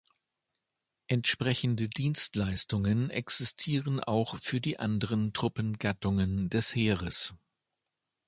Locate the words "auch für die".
3.99-4.79